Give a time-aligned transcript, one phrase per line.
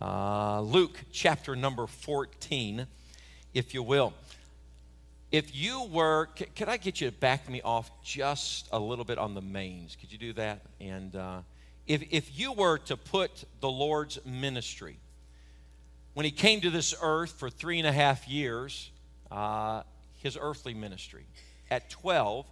[0.00, 2.86] uh, Luke chapter number 14,
[3.54, 4.12] if you will.
[5.32, 9.04] If you were, c- could I get you to back me off just a little
[9.04, 9.96] bit on the mains?
[10.00, 10.62] Could you do that?
[10.80, 11.40] And uh,
[11.86, 14.98] if, if you were to put the Lord's ministry,
[16.14, 18.90] when he came to this earth for three and a half years,
[19.30, 19.82] uh,
[20.22, 21.26] his earthly ministry,
[21.70, 22.46] at 12,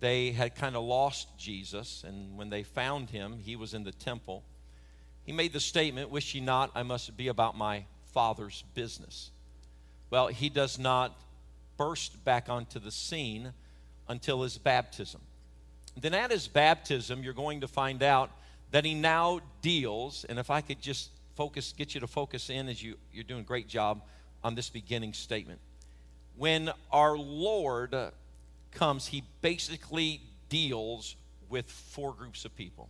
[0.00, 3.92] they had kind of lost Jesus, and when they found him, he was in the
[3.92, 4.44] temple.
[5.28, 7.84] He made the statement, Wish ye not, I must be about my
[8.14, 9.30] Father's business.
[10.08, 11.20] Well, he does not
[11.76, 13.52] burst back onto the scene
[14.08, 15.20] until his baptism.
[16.00, 18.30] Then at his baptism, you're going to find out
[18.70, 22.66] that he now deals, and if I could just focus, get you to focus in
[22.66, 24.00] as you, you're doing a great job
[24.42, 25.60] on this beginning statement.
[26.38, 27.94] When our Lord
[28.72, 31.16] comes, he basically deals
[31.50, 32.88] with four groups of people.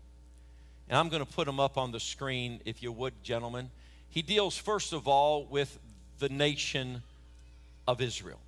[0.88, 3.70] And I'm going to put them up on the screen, if you would, gentlemen.
[4.08, 5.78] He deals, first of all, with
[6.18, 7.02] the nation
[7.86, 8.40] of Israel.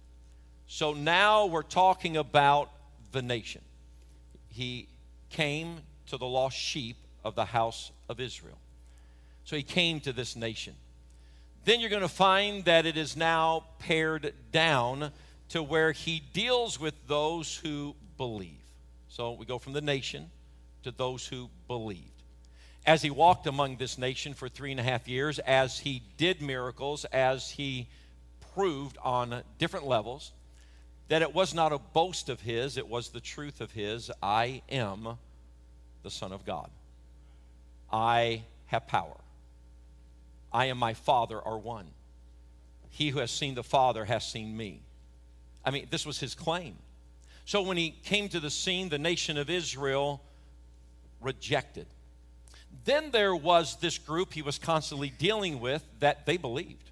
[0.66, 2.70] So now we're talking about
[3.12, 3.62] the nation.
[4.48, 4.88] He
[5.30, 8.58] came to the lost sheep of the house of Israel.
[9.44, 10.75] So he came to this nation.
[11.64, 15.10] Then you're going to find that it is now pared down
[15.50, 18.62] to where he deals with those who believe.
[19.08, 20.30] So we go from the nation
[20.84, 22.19] to those who believed.
[22.86, 26.40] As he walked among this nation for three and a half years, as he did
[26.40, 27.88] miracles, as he
[28.54, 30.32] proved on different levels
[31.08, 34.62] that it was not a boast of his, it was the truth of his I
[34.70, 35.18] am
[36.02, 36.70] the Son of God.
[37.92, 39.16] I have power.
[40.52, 41.86] I and my Father are one.
[42.90, 44.82] He who has seen the Father has seen me.
[45.64, 46.76] I mean, this was his claim.
[47.44, 50.22] So when he came to the scene, the nation of Israel
[51.20, 51.86] rejected.
[52.84, 56.90] Then there was this group he was constantly dealing with that they believed.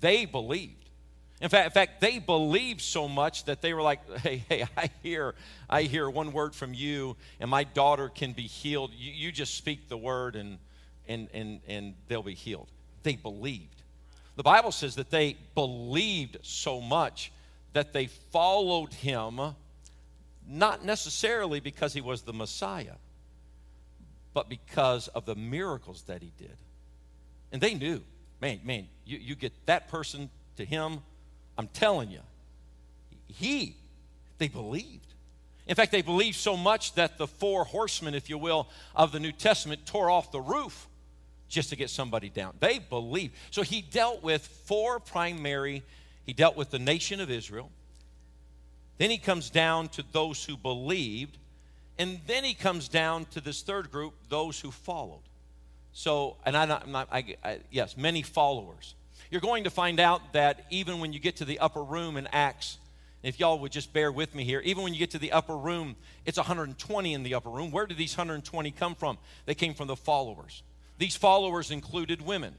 [0.00, 0.80] They believed.
[1.40, 4.90] In fact, in fact, they believed so much that they were like, "Hey, hey, I
[5.02, 5.34] hear,
[5.68, 8.92] I hear one word from you, and my daughter can be healed.
[8.94, 10.58] You, you just speak the word, and
[11.08, 12.68] and and and they'll be healed."
[13.02, 13.82] They believed.
[14.36, 17.32] The Bible says that they believed so much
[17.72, 19.40] that they followed him,
[20.46, 22.94] not necessarily because he was the Messiah,
[24.32, 26.56] but because of the miracles that he did.
[27.52, 28.02] And they knew,
[28.40, 31.00] man, man, you, you get that person to him,
[31.58, 32.20] I'm telling you,
[33.26, 33.76] he,
[34.38, 35.14] they believed.
[35.66, 39.20] In fact, they believed so much that the four horsemen, if you will, of the
[39.20, 40.88] New Testament tore off the roof
[41.48, 42.54] just to get somebody down.
[42.60, 43.34] They believed.
[43.50, 45.82] So he dealt with four primary,
[46.24, 47.70] he dealt with the nation of Israel.
[48.98, 51.38] Then he comes down to those who believed.
[52.00, 55.20] And then he comes down to this third group, those who followed.
[55.92, 58.94] So, and I, am not, I, I, yes, many followers.
[59.30, 62.26] You're going to find out that even when you get to the upper room in
[62.28, 62.78] Acts,
[63.22, 65.54] if y'all would just bear with me here, even when you get to the upper
[65.54, 65.94] room,
[66.24, 67.70] it's 120 in the upper room.
[67.70, 69.18] Where did these 120 come from?
[69.44, 70.62] They came from the followers.
[70.96, 72.54] These followers included women.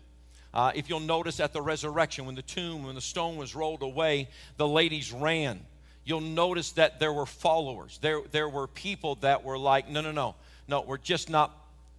[0.53, 3.81] Uh, if you'll notice at the resurrection, when the tomb, when the stone was rolled
[3.81, 5.61] away, the ladies ran.
[6.03, 7.99] You'll notice that there were followers.
[8.01, 10.35] There, there were people that were like, no, no, no,
[10.67, 11.55] no, we're just not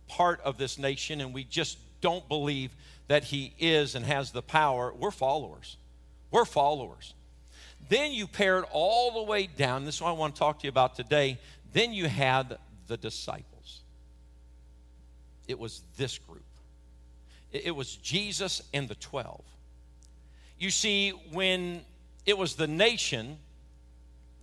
[0.08, 2.74] part of this nation and we just don't believe
[3.08, 4.92] that he is and has the power.
[4.92, 5.76] We're followers.
[6.30, 7.14] We're followers.
[7.88, 9.84] Then you paired all the way down.
[9.84, 11.38] This is what I want to talk to you about today.
[11.72, 13.80] Then you had the disciples.
[15.48, 16.42] It was this group.
[17.52, 19.42] It was Jesus and the 12.
[20.58, 21.82] You see, when
[22.24, 23.38] it was the nation,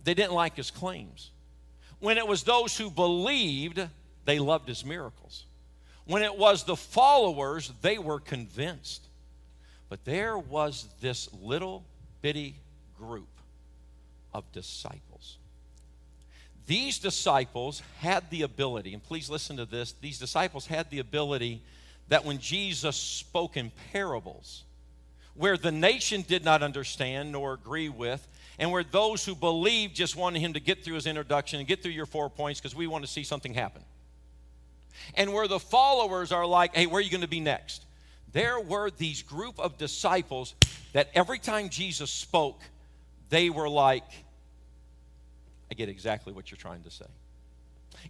[0.04, 1.30] they didn't like his claims.
[1.98, 3.80] When it was those who believed,
[4.24, 5.44] they loved his miracles.
[6.06, 9.06] When it was the followers, they were convinced.
[9.88, 11.84] But there was this little
[12.22, 12.56] bitty
[12.98, 13.28] group
[14.32, 15.38] of disciples.
[16.66, 21.62] These disciples had the ability, and please listen to this these disciples had the ability
[22.08, 24.64] that when Jesus spoke in parables,
[25.34, 28.26] where the nation did not understand nor agree with,
[28.60, 31.82] and where those who believed just wanted him to get through his introduction and get
[31.82, 33.82] through your four points because we want to see something happen.
[35.14, 37.86] And where the followers are like, hey, where are you going to be next?
[38.32, 40.54] There were these group of disciples
[40.92, 42.60] that every time Jesus spoke,
[43.30, 44.04] they were like,
[45.70, 47.06] I get exactly what you're trying to say.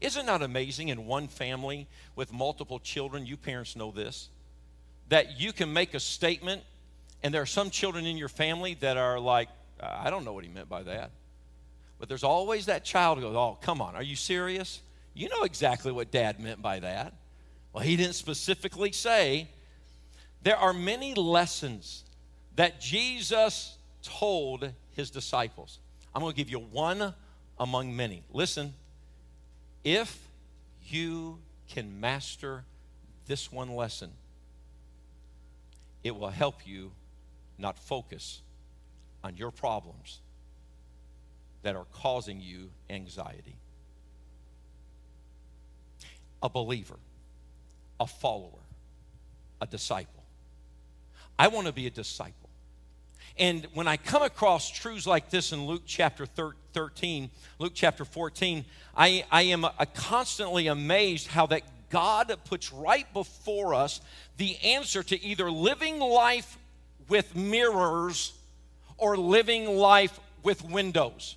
[0.00, 1.87] Isn't that amazing in one family
[2.17, 3.25] with multiple children?
[3.25, 4.29] You parents know this.
[5.11, 6.62] That you can make a statement,
[7.23, 9.49] and there are some children in your family that are like,
[9.82, 11.10] I don't know what he meant by that.
[11.98, 14.80] But there's always that child who goes, Oh, come on, are you serious?
[15.14, 17.14] You know exactly what dad meant by that.
[17.72, 19.48] Well, he didn't specifically say.
[20.42, 22.04] There are many lessons
[22.56, 25.78] that Jesus told his disciples.
[26.14, 27.14] I'm going to give you one
[27.58, 28.22] among many.
[28.32, 28.72] Listen,
[29.84, 30.18] if
[30.86, 31.38] you
[31.68, 32.64] can master
[33.26, 34.10] this one lesson,
[36.02, 36.92] it will help you
[37.58, 38.40] not focus
[39.22, 40.20] on your problems
[41.62, 43.56] that are causing you anxiety.
[46.43, 46.99] A believer,
[47.99, 48.64] a follower,
[49.61, 50.25] a disciple.
[51.38, 52.49] I want to be a disciple.
[53.38, 58.64] And when I come across truths like this in Luke chapter 13, Luke chapter 14,
[58.96, 64.00] I, I am constantly amazed how that God puts right before us
[64.37, 66.58] the answer to either living life
[67.08, 68.32] with mirrors
[69.00, 71.37] or living life with windows.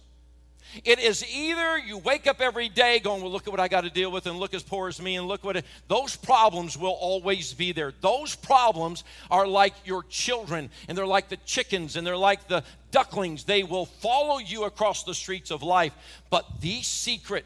[0.83, 3.81] It is either you wake up every day going, Well, look at what I got
[3.81, 6.77] to deal with, and look as poor as me, and look what it, those problems
[6.77, 7.93] will always be there.
[8.01, 12.63] Those problems are like your children, and they're like the chickens, and they're like the
[12.91, 13.43] ducklings.
[13.43, 15.93] They will follow you across the streets of life.
[16.29, 17.45] But the secret,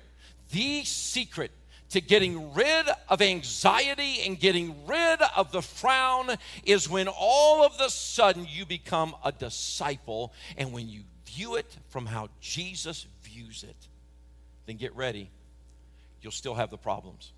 [0.52, 1.52] the secret
[1.89, 6.31] to getting rid of anxiety and getting rid of the frown
[6.66, 11.78] is when all of the sudden you become a disciple and when you view it
[11.89, 13.75] from how Jesus views it,
[14.66, 15.30] then get ready.
[16.22, 17.31] You'll still have the problems.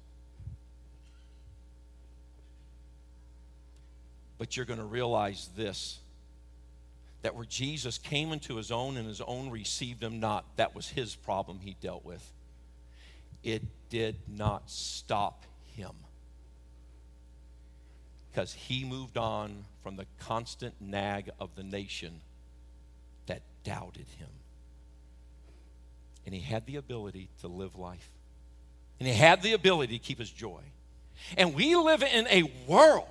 [4.38, 6.00] But you're going to realize this
[7.22, 10.88] that where Jesus came into his own and his own received him not, that was
[10.88, 12.26] his problem he dealt with.
[13.44, 15.46] It did not stop
[15.76, 15.92] him
[18.32, 22.22] because he moved on from the constant nag of the nation
[23.26, 24.30] that doubted him.
[26.26, 28.10] And he had the ability to live life,
[29.00, 30.62] and he had the ability to keep his joy.
[31.38, 33.10] And we live in a world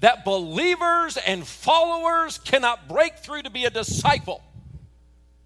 [0.00, 4.42] that believers and followers cannot break through to be a disciple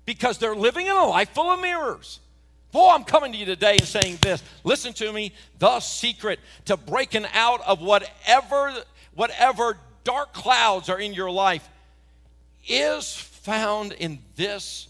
[0.07, 2.21] because they're living in a life full of mirrors.
[2.75, 4.43] Boy, I'm coming to you today and saying this.
[4.65, 5.33] Listen to me.
[5.61, 8.75] The secret to breaking out of whatever,
[9.15, 11.69] whatever dark clouds are in your life
[12.67, 14.89] is found in this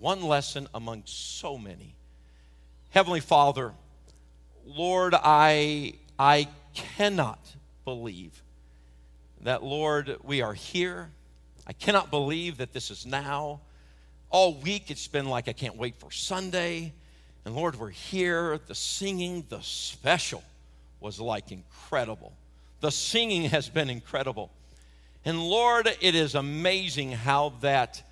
[0.00, 1.94] one lesson among so many.
[2.88, 3.72] Heavenly Father,
[4.64, 7.54] Lord, I, I cannot
[7.84, 8.42] believe
[9.42, 11.10] that, Lord, we are here.
[11.66, 13.60] I cannot believe that this is now.
[14.30, 16.94] All week it's been like I can't wait for Sunday.
[17.46, 18.58] And Lord, we're here.
[18.66, 20.42] The singing, the special
[20.98, 22.32] was like incredible.
[22.80, 24.50] The singing has been incredible.
[25.24, 28.02] And Lord, it is amazing how that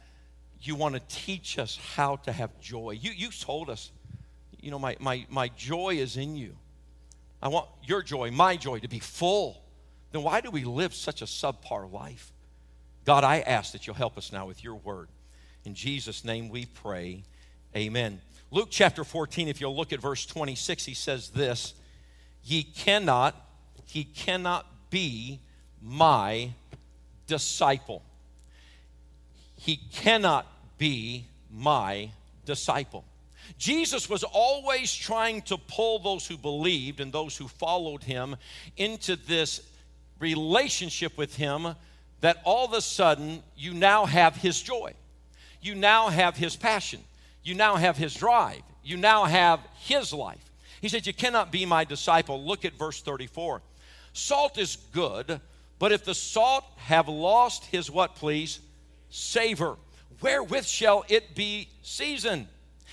[0.62, 2.92] you want to teach us how to have joy.
[2.92, 3.90] You, you told us,
[4.60, 6.54] you know, my, my, my joy is in you.
[7.42, 9.60] I want your joy, my joy, to be full.
[10.12, 12.30] Then why do we live such a subpar life?
[13.04, 15.08] God, I ask that you'll help us now with your word.
[15.64, 17.24] In Jesus' name we pray.
[17.76, 18.20] Amen.
[18.50, 21.74] Luke chapter 14, if you'll look at verse 26, he says this
[22.42, 23.34] Ye cannot,
[23.86, 25.40] he cannot be
[25.82, 26.50] my
[27.26, 28.02] disciple.
[29.56, 30.46] He cannot
[30.78, 32.10] be my
[32.44, 33.04] disciple.
[33.58, 38.36] Jesus was always trying to pull those who believed and those who followed him
[38.76, 39.60] into this
[40.18, 41.74] relationship with him
[42.20, 44.94] that all of a sudden you now have his joy.
[45.60, 47.00] You now have his passion
[47.44, 48.62] you now have his drive.
[48.82, 50.50] You now have his life.
[50.80, 52.42] He said, You cannot be my disciple.
[52.42, 53.62] Look at verse 34.
[54.12, 55.40] Salt is good,
[55.78, 58.60] but if the salt have lost his what, please?
[59.10, 59.76] Savor.
[60.20, 62.48] Wherewith shall it be seasoned?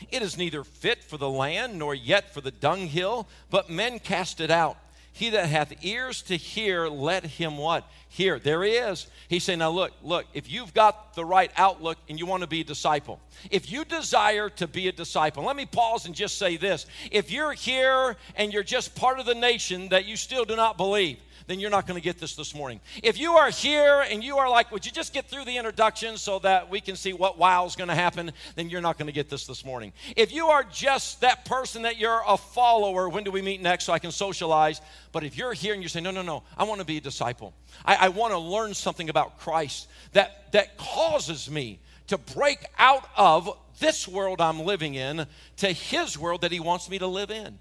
[0.10, 4.42] It is neither fit for the land nor yet for the dunghill, but men cast
[4.42, 4.78] it out.
[5.14, 7.86] He that hath ears to hear, let him what?
[8.08, 8.40] Hear.
[8.40, 9.08] There he is.
[9.28, 12.48] He's saying, now look, look, if you've got the right outlook and you want to
[12.48, 16.38] be a disciple, if you desire to be a disciple, let me pause and just
[16.38, 16.86] say this.
[17.12, 20.78] If you're here and you're just part of the nation that you still do not
[20.78, 22.80] believe, then you're not going to get this this morning.
[23.04, 26.18] If you are here and you are like, would you just get through the introduction
[26.18, 29.08] so that we can see what wow is going to happen, then you're not going
[29.08, 29.94] to get this this morning.
[30.16, 33.86] If you are just that person that you're a follower, when do we meet next
[33.86, 34.82] so I can socialize?
[35.12, 37.02] But if you're here and you say, no, no, no, I want to be a
[37.02, 37.54] disciple,
[37.86, 43.08] I, I want to learn something about Christ that, that causes me to break out
[43.16, 45.26] of this world I'm living in
[45.58, 47.58] to his world that he wants me to live in.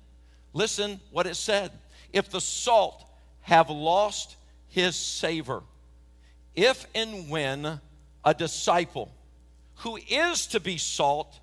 [0.52, 1.70] Listen what it said.
[2.12, 3.04] If the salt
[3.42, 4.36] have lost
[4.68, 5.62] his savor.
[6.54, 7.80] If and when
[8.24, 9.12] a disciple
[9.76, 11.38] who is to be salt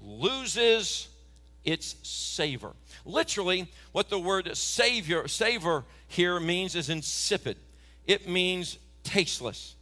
[0.00, 1.08] loses
[1.64, 2.72] its savor.
[3.04, 7.56] Literally, what the word savior, savor here means is insipid.
[8.06, 9.74] it means tasteless.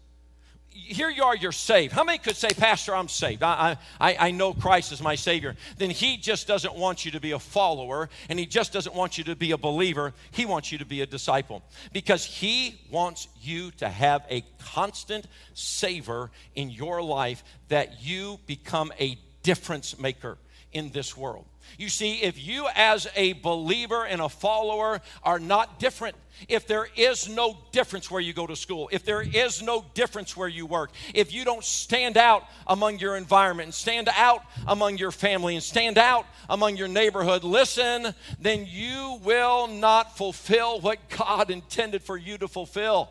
[0.75, 1.93] Here you are, you're saved.
[1.93, 3.43] How many could say, Pastor, I'm saved?
[3.43, 5.55] I, I, I know Christ is my Savior.
[5.77, 9.19] Then He just doesn't want you to be a follower, and He just doesn't want
[9.19, 10.15] you to be a believer.
[10.31, 11.63] He wants you to be a disciple
[11.93, 18.93] because He wants you to have a constant savor in your life that you become
[18.99, 20.39] a difference maker
[20.73, 21.45] in this world.
[21.79, 26.17] You see, if you as a believer and a follower are not different,
[26.49, 30.37] if there is no difference where you go to school, if there is no difference
[30.37, 34.99] where you work, if you don't stand out among your environment and stand out among
[34.99, 40.99] your family and stand out among your neighborhood, listen, then you will not fulfill what
[41.11, 43.11] God intended for you to fulfill.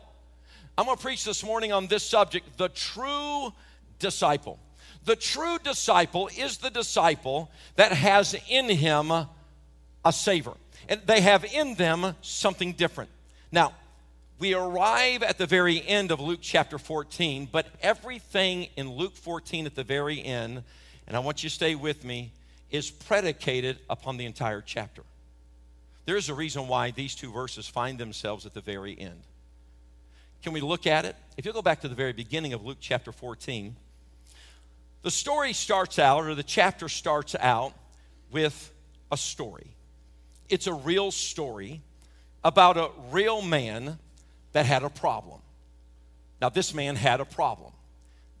[0.76, 3.52] I'm going to preach this morning on this subject the true
[3.98, 4.58] disciple.
[5.04, 10.54] The true disciple is the disciple that has in him a savor.
[10.88, 13.10] And they have in them something different.
[13.50, 13.72] Now,
[14.38, 19.66] we arrive at the very end of Luke chapter 14, but everything in Luke 14
[19.66, 20.64] at the very end,
[21.06, 22.32] and I want you to stay with me,
[22.70, 25.02] is predicated upon the entire chapter.
[26.06, 29.22] There is a reason why these two verses find themselves at the very end.
[30.42, 31.14] Can we look at it?
[31.36, 33.76] If you go back to the very beginning of Luke chapter 14,
[35.02, 37.72] the story starts out, or the chapter starts out,
[38.30, 38.72] with
[39.10, 39.76] a story.
[40.48, 41.82] It's a real story
[42.44, 43.98] about a real man
[44.52, 45.40] that had a problem.
[46.40, 47.72] Now, this man had a problem.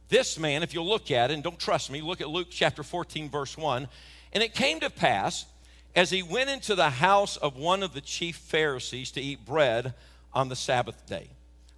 [0.08, 2.82] This man, if you look at it, and don't trust me, look at Luke chapter
[2.82, 3.88] 14, verse 1.
[4.32, 5.46] And it came to pass,
[5.94, 9.94] as he went into the house of one of the chief Pharisees to eat bread
[10.32, 11.28] on the Sabbath day.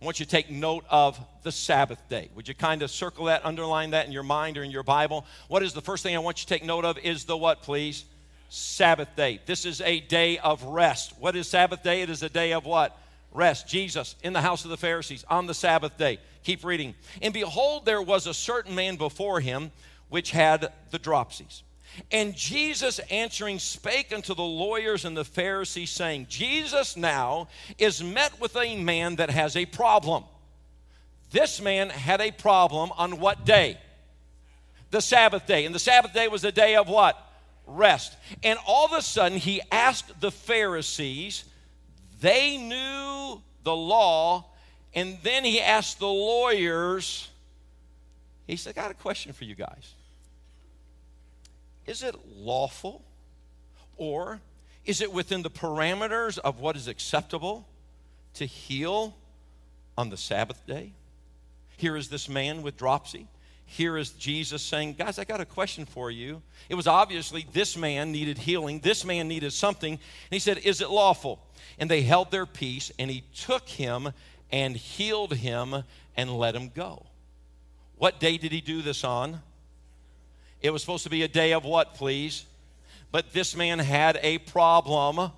[0.04, 2.28] I want you to take note of the Sabbath day.
[2.34, 5.24] Would you kind of circle that, underline that in your mind or in your Bible?
[5.48, 6.98] What is the first thing I want you to take note of?
[6.98, 8.04] Is the what, please?
[8.50, 9.40] Sabbath day.
[9.46, 11.14] This is a day of rest.
[11.18, 12.02] What is Sabbath day?
[12.02, 12.94] It is a day of what?
[13.32, 13.66] Rest.
[13.66, 16.18] Jesus in the house of the Pharisees on the Sabbath day.
[16.42, 16.94] Keep reading.
[17.22, 19.72] And behold, there was a certain man before him
[20.10, 21.62] which had the dropsies.
[22.10, 27.48] And Jesus answering spake unto the lawyers and the Pharisees, saying, Jesus now
[27.78, 30.24] is met with a man that has a problem.
[31.30, 33.78] This man had a problem on what day?
[34.90, 35.64] The Sabbath day.
[35.64, 37.18] And the Sabbath day was a day of what?
[37.66, 38.16] Rest.
[38.42, 41.44] And all of a sudden, he asked the Pharisees,
[42.20, 44.46] they knew the law,
[44.94, 47.28] and then he asked the lawyers,
[48.46, 49.94] he said, I got a question for you guys.
[51.86, 53.02] Is it lawful
[53.96, 54.40] or
[54.84, 57.66] is it within the parameters of what is acceptable
[58.34, 59.16] to heal
[59.96, 60.92] on the Sabbath day?
[61.76, 63.28] Here is this man with dropsy.
[63.66, 66.42] Here is Jesus saying, Guys, I got a question for you.
[66.68, 69.92] It was obviously this man needed healing, this man needed something.
[69.92, 70.00] And
[70.30, 71.40] he said, Is it lawful?
[71.78, 74.12] And they held their peace, and he took him
[74.52, 75.82] and healed him
[76.16, 77.06] and let him go.
[77.96, 79.40] What day did he do this on?
[80.64, 82.46] It was supposed to be a day of what, please?
[83.12, 85.30] But this man had a problem.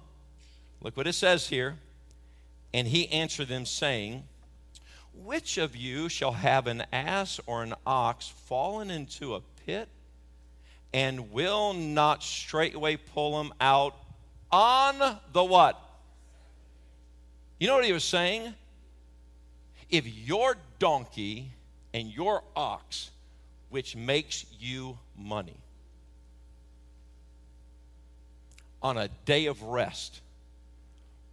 [0.80, 1.78] Look what it says here.
[2.72, 4.22] And he answered them, saying,
[5.24, 9.88] Which of you shall have an ass or an ox fallen into a pit
[10.94, 13.96] and will not straightway pull him out
[14.52, 15.76] on the what?
[17.58, 18.54] You know what he was saying?
[19.90, 21.50] If your donkey
[21.92, 23.10] and your ox
[23.70, 25.58] which makes you money.
[28.82, 30.20] On a day of rest,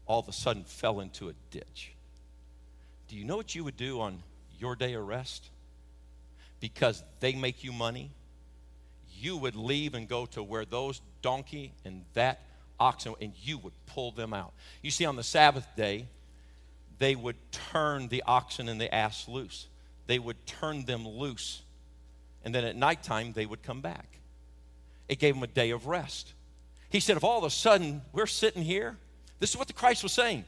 [0.05, 1.93] all of a sudden fell into a ditch.
[3.07, 4.23] Do you know what you would do on
[4.59, 5.49] your day of rest?
[6.59, 8.11] Because they make you money,
[9.19, 12.41] you would leave and go to where those donkey and that
[12.79, 14.53] oxen, and you would pull them out.
[14.81, 16.07] You see, on the Sabbath day,
[16.99, 19.67] they would turn the oxen and the ass loose.
[20.07, 21.61] They would turn them loose
[22.43, 24.19] and then at nighttime they would come back.
[25.07, 26.33] It gave them a day of rest.
[26.89, 28.97] He said, if all of a sudden we're sitting here,
[29.39, 30.45] this is what the Christ was saying.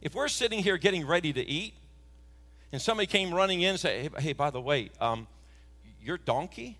[0.00, 1.74] If we're sitting here getting ready to eat,
[2.72, 5.26] and somebody came running in and said, hey, hey by the way, um,
[6.02, 6.78] your donkey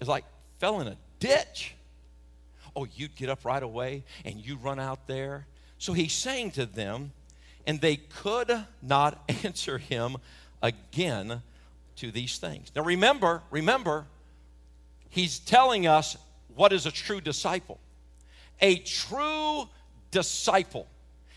[0.00, 0.24] is like
[0.58, 1.74] fell in a ditch.
[2.76, 5.46] Oh, you'd get up right away and you run out there.
[5.78, 7.12] So he's saying to them,
[7.66, 10.16] and they could not answer him
[10.62, 11.42] again
[11.98, 12.70] to these things.
[12.74, 14.06] Now remember, remember,
[15.08, 16.16] he's telling us
[16.54, 17.78] what is a true disciple.
[18.60, 19.68] A true
[20.10, 20.86] disciple.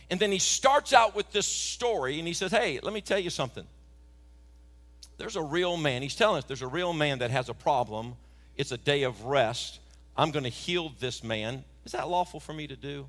[0.10, 3.20] And then he starts out with this story and he says, Hey, let me tell
[3.20, 3.66] you something.
[5.18, 6.02] There's a real man.
[6.02, 8.16] He's telling us there's a real man that has a problem.
[8.58, 9.80] It's a day of rest.
[10.18, 11.64] I'm going to heal this man.
[11.86, 13.08] Is that lawful for me to do?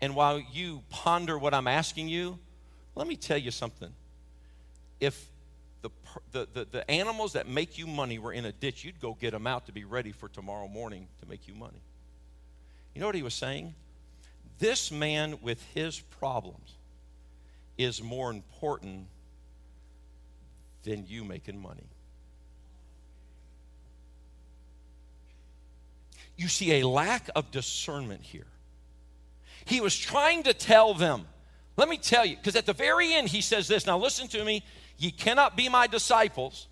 [0.00, 2.38] And while you ponder what I'm asking you,
[2.94, 3.90] Let me tell you something.
[5.00, 5.28] If
[5.82, 5.90] the,
[6.32, 9.32] the, the, the animals that make you money were in a ditch, you'd go get
[9.32, 11.80] them out to be ready for tomorrow morning to make you money.
[12.94, 13.74] You know what he was saying?
[14.58, 16.74] This man with his problems
[17.76, 19.06] is more important
[20.82, 21.86] than you making money.
[26.36, 28.46] You see a lack of discernment here.
[29.64, 31.26] He was trying to tell them,
[31.78, 33.86] let me tell you, because at the very end he says this.
[33.86, 34.64] Now listen to me.
[34.98, 36.66] Ye cannot be my disciples.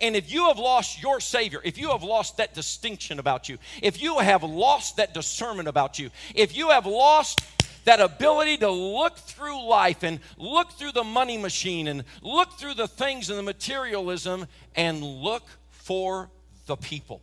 [0.00, 3.58] And if you have lost your Savior, if you have lost that distinction about you,
[3.80, 7.40] if you have lost that discernment about you, if you have lost
[7.84, 12.74] that ability to look through life and look through the money machine and look through
[12.74, 16.28] the things and the materialism and look for
[16.66, 17.22] the people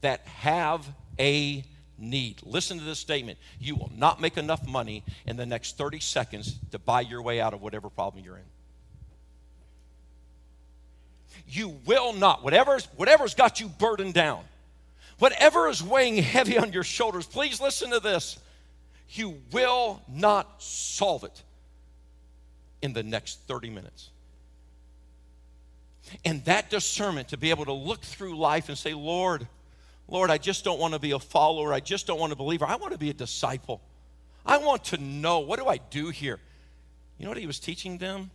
[0.00, 0.84] that have
[1.18, 1.62] a
[1.98, 2.40] need.
[2.44, 3.38] Listen to this statement.
[3.58, 7.40] You will not make enough money in the next 30 seconds to buy your way
[7.40, 8.42] out of whatever problem you're in.
[11.48, 12.44] You will not.
[12.44, 14.44] Whatever's, whatever's got you burdened down,
[15.18, 18.38] whatever is weighing heavy on your shoulders, please listen to this.
[19.10, 21.42] You will not solve it
[22.82, 24.10] in the next 30 minutes.
[26.24, 29.46] And that discernment to be able to look through life and say, Lord,
[30.08, 31.72] Lord, I just don't want to be a follower.
[31.72, 32.64] I just don't want to believer.
[32.64, 33.80] I want to be a disciple.
[34.44, 36.38] I want to know what do I do here?
[37.18, 38.30] You know what he was teaching them?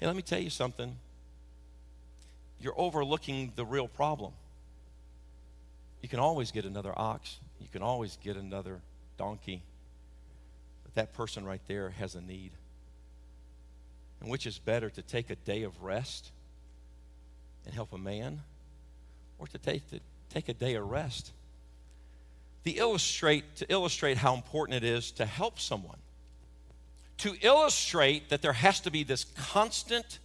[0.00, 0.96] Hey, let me tell you something.
[2.60, 4.32] You're overlooking the real problem.
[6.00, 8.80] You can always get another ox, you can always get another
[9.16, 9.62] donkey.
[10.82, 12.50] But that person right there has a need.
[14.20, 16.32] And which is better to take a day of rest
[17.64, 18.40] and help a man
[19.38, 20.00] or to take the
[20.32, 21.32] take a day of rest.
[22.64, 25.98] The illustrate, to illustrate how important it is to help someone,
[27.18, 30.18] to illustrate that there has to be this constant,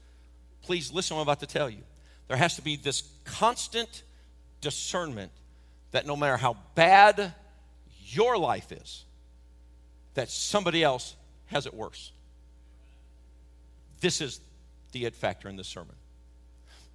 [0.61, 1.81] please listen what I'm about to tell you.
[2.27, 4.03] There has to be this constant
[4.61, 5.31] discernment
[5.91, 7.33] that no matter how bad
[8.05, 9.05] your life is,
[10.13, 11.15] that somebody else
[11.47, 12.11] has it worse.
[14.01, 14.39] This is
[14.91, 15.95] the it factor in this sermon.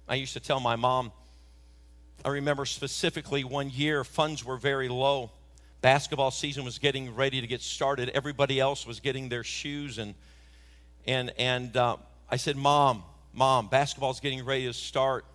[0.07, 1.11] I used to tell my mom,
[2.25, 5.31] I remember specifically one year, funds were very low.
[5.81, 8.09] Basketball season was getting ready to get started.
[8.09, 10.15] Everybody else was getting their shoes, and
[11.05, 11.97] and and uh,
[12.29, 15.25] I said, "Mom, Mom, basketball's getting ready to start."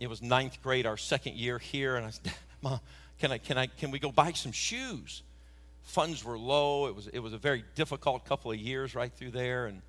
[0.00, 2.80] It was ninth grade, our second year here, and I said, "Mom,
[3.18, 5.22] can I can I can we go buy some shoes?"
[5.82, 6.86] Funds were low.
[6.86, 9.82] It was it was a very difficult couple of years right through there, and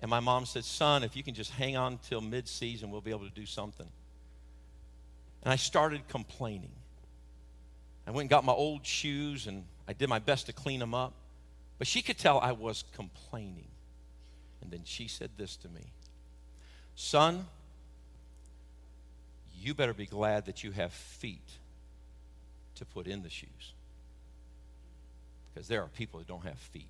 [0.00, 3.10] and my mom said, "Son, if you can just hang on till mid-season, we'll be
[3.10, 3.88] able to do something."
[5.44, 6.72] And I started complaining.
[8.06, 10.94] I went and got my old shoes and I did my best to clean them
[10.94, 11.12] up.
[11.78, 13.68] But she could tell I was complaining.
[14.62, 15.92] And then she said this to me
[16.94, 17.46] Son,
[19.60, 21.48] you better be glad that you have feet
[22.76, 23.72] to put in the shoes.
[25.52, 26.86] Because there are people that don't have feet.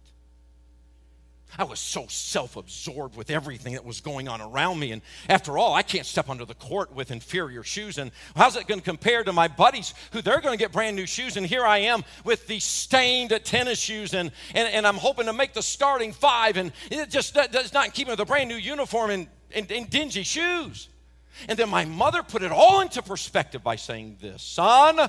[1.59, 4.93] I was so self absorbed with everything that was going on around me.
[4.93, 7.99] And after all, I can't step onto the court with inferior shoes.
[7.99, 10.97] And how's it going to compare to my buddies who they're going to get brand
[10.97, 11.37] new shoes?
[11.37, 14.14] And here I am with these stained tennis shoes.
[14.14, 16.57] And, and, and I'm hoping to make the starting five.
[16.57, 19.88] And it just does not keep me with a brand new uniform and, and, and
[19.88, 20.88] dingy shoes.
[21.49, 25.09] And then my mother put it all into perspective by saying this Son,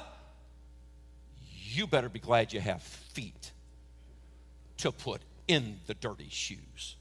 [1.75, 3.51] you better be glad you have feet
[4.77, 6.95] to put in the dirty shoes.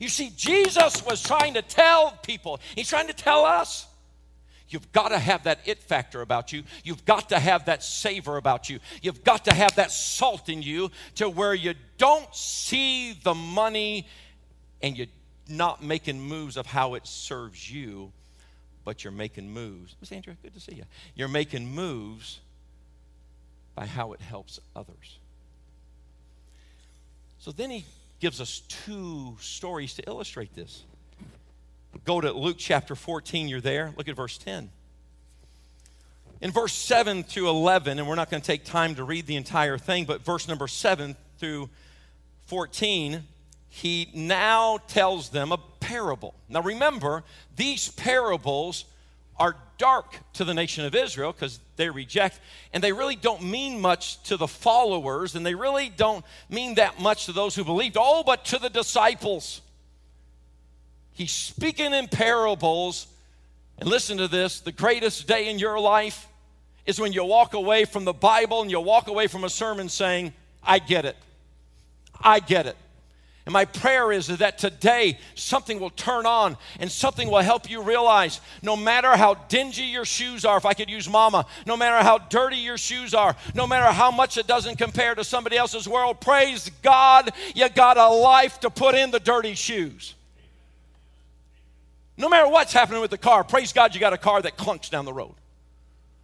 [0.00, 3.86] You see, Jesus was trying to tell people, he's trying to tell us.
[4.68, 6.62] You've got to have that it factor about you.
[6.82, 8.78] You've got to have that savor about you.
[9.02, 14.08] You've got to have that salt in you to where you don't see the money
[14.80, 15.08] and you're
[15.46, 18.12] not making moves of how it serves you,
[18.84, 19.94] but you're making moves.
[20.00, 20.84] Miss Andrea, good to see you.
[21.14, 22.40] You're making moves
[23.74, 25.18] by how it helps others.
[27.42, 27.84] So then he
[28.20, 30.84] gives us two stories to illustrate this.
[32.04, 33.92] Go to Luke chapter 14, you're there.
[33.96, 34.70] Look at verse 10.
[36.40, 39.34] In verse 7 through 11, and we're not going to take time to read the
[39.34, 41.68] entire thing, but verse number 7 through
[42.46, 43.24] 14,
[43.68, 46.36] he now tells them a parable.
[46.48, 47.24] Now remember,
[47.56, 48.84] these parables
[49.38, 52.38] are dark to the nation of Israel because they reject,
[52.72, 57.00] and they really don't mean much to the followers, and they really don't mean that
[57.00, 57.96] much to those who believed.
[57.98, 59.60] Oh, but to the disciples.
[61.12, 63.06] He's speaking in parables.
[63.78, 66.28] And listen to this the greatest day in your life
[66.86, 69.88] is when you walk away from the Bible and you walk away from a sermon
[69.88, 71.16] saying, I get it.
[72.20, 72.76] I get it.
[73.44, 77.82] And my prayer is that today something will turn on and something will help you
[77.82, 82.04] realize no matter how dingy your shoes are, if I could use mama, no matter
[82.04, 85.88] how dirty your shoes are, no matter how much it doesn't compare to somebody else's
[85.88, 90.14] world, praise God, you got a life to put in the dirty shoes.
[92.16, 94.88] No matter what's happening with the car, praise God, you got a car that clunks
[94.88, 95.34] down the road.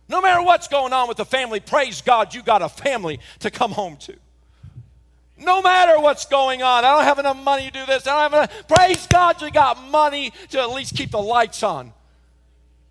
[0.08, 3.50] No matter what's going on with the family, praise God, you got a family to
[3.50, 4.14] come home to.
[5.38, 8.06] No matter what's going on, I don't have enough money to do this.
[8.06, 8.68] I don't have enough.
[8.68, 11.92] Praise God, you got money to at least keep the lights on.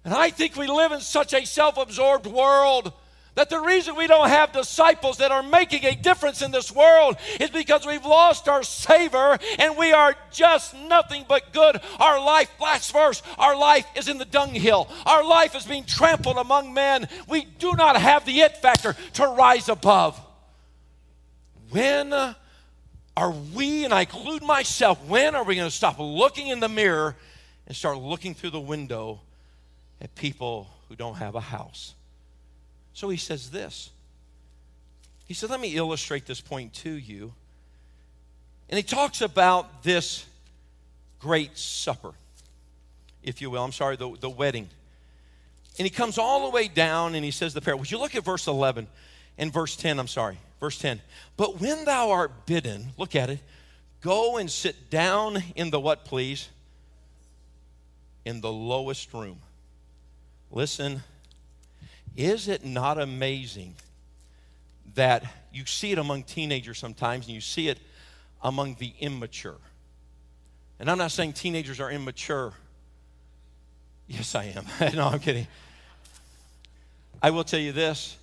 [0.06, 2.94] And I think we live in such a self absorbed world
[3.38, 7.18] that the reason we don't have disciples that are making a difference in this world
[7.40, 11.80] is because we've lost our savor and we are just nothing but good.
[12.00, 14.90] Our life, last verse, our life is in the dunghill.
[15.06, 17.08] Our life is being trampled among men.
[17.28, 20.20] We do not have the it factor to rise above.
[21.70, 26.60] When are we, and I include myself, when are we going to stop looking in
[26.60, 27.16] the mirror
[27.66, 29.22] and start looking through the window
[30.00, 31.96] at people who don't have a house?
[32.94, 33.90] So he says this.
[35.26, 37.34] He said, Let me illustrate this point to you.
[38.70, 40.26] And he talks about this
[41.20, 42.14] great supper,
[43.24, 43.64] if you will.
[43.64, 44.70] I'm sorry, the, the wedding.
[45.78, 47.78] And he comes all the way down and he says the prayer.
[47.78, 48.88] Would you look at verse 11
[49.38, 50.00] and verse 10?
[50.00, 50.38] I'm sorry.
[50.60, 51.02] Verse 10.
[51.36, 53.40] But when thou art bidden, look at it,
[54.02, 56.50] go and sit down in the what, please?
[58.26, 59.40] In the lowest room.
[60.52, 61.04] Listen,
[62.16, 63.76] is it not amazing
[64.96, 65.24] that
[65.54, 67.80] you see it among teenagers sometimes and you see it
[68.42, 69.58] among the immature?
[70.80, 72.54] And I'm not saying teenagers are immature.
[74.08, 74.66] Yes, I am.
[74.96, 75.48] no, I'm kidding.
[77.22, 78.18] I will tell you this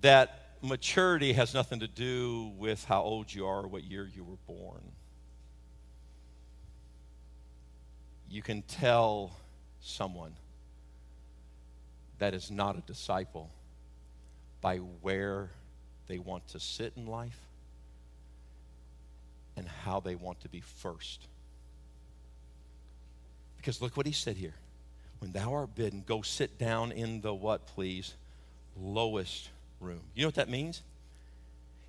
[0.00, 4.24] that maturity has nothing to do with how old you are or what year you
[4.24, 4.82] were born.
[8.28, 9.36] You can tell
[9.80, 10.32] someone
[12.18, 13.50] that is not a disciple
[14.60, 15.50] by where
[16.06, 17.38] they want to sit in life
[19.56, 21.26] and how they want to be first.
[23.56, 24.54] Because look what he said here.
[25.18, 28.14] When thou art bidden, go sit down in the what, please?
[28.76, 30.00] Lowest room.
[30.14, 30.82] You know what that means?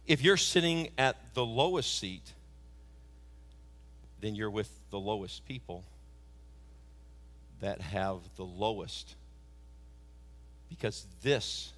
[0.08, 2.34] If you're sitting at the lowest seat,
[4.19, 5.84] then you're with the lowest people
[7.60, 9.15] that have the lowest.
[10.69, 11.73] Because this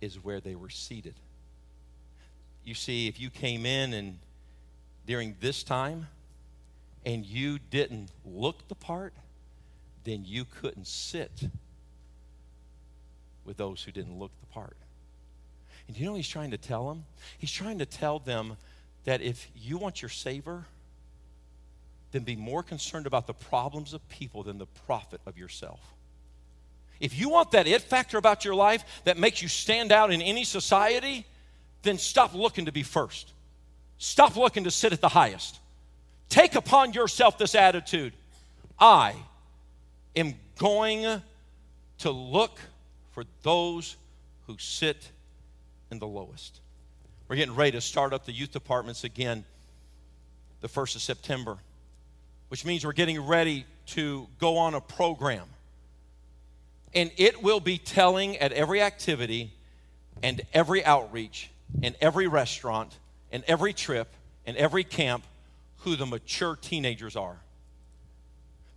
[0.00, 1.14] is where they were seated.
[2.64, 4.18] You see, if you came in and
[5.06, 6.06] during this time
[7.04, 9.14] and you didn't look the part,
[10.04, 11.48] then you couldn't sit
[13.44, 14.76] with those who didn't look the part.
[15.88, 17.04] And you know he's trying to tell them?
[17.38, 18.56] He's trying to tell them
[19.04, 20.66] that if you want your savor,
[22.12, 25.80] then be more concerned about the problems of people than the profit of yourself.
[27.00, 30.20] If you want that it factor about your life that makes you stand out in
[30.20, 31.24] any society,
[31.82, 33.32] then stop looking to be first.
[33.98, 35.58] Stop looking to sit at the highest.
[36.28, 38.12] Take upon yourself this attitude
[38.78, 39.14] I
[40.14, 41.22] am going
[41.98, 42.58] to look
[43.12, 43.96] for those
[44.46, 45.10] who sit
[45.90, 46.60] in the lowest.
[47.28, 49.44] We're getting ready to start up the youth departments again
[50.60, 51.58] the 1st of September,
[52.48, 55.46] which means we're getting ready to go on a program.
[56.94, 59.52] And it will be telling at every activity
[60.22, 61.50] and every outreach
[61.82, 62.96] and every restaurant
[63.30, 64.08] and every trip
[64.46, 65.24] and every camp
[65.78, 67.36] who the mature teenagers are.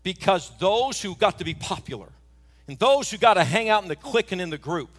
[0.04, 2.10] Because those who got to be popular
[2.67, 4.89] and those who got to hang out in the clique and in the group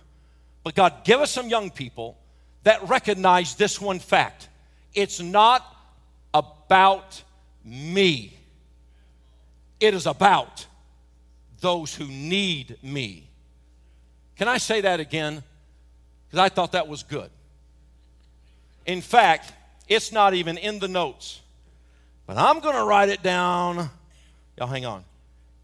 [0.62, 2.16] but God, give us some young people
[2.62, 4.48] that recognize this one fact
[4.94, 5.64] it's not
[6.34, 7.22] about
[7.64, 8.36] me,
[9.80, 10.66] it is about
[11.60, 13.28] those who need me.
[14.36, 15.42] Can I say that again?
[16.26, 17.30] Because I thought that was good.
[18.86, 19.52] In fact,
[19.88, 21.40] it's not even in the notes,
[22.26, 23.90] but I'm going to write it down.
[24.56, 25.04] Y'all hang on.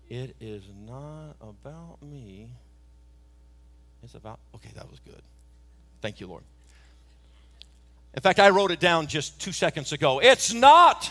[0.09, 2.49] It is not about me.
[4.15, 5.23] About, okay, that was good.
[6.01, 6.43] Thank you, Lord.
[8.15, 10.21] In fact, I wrote it down just two seconds ago.
[10.21, 11.11] It's not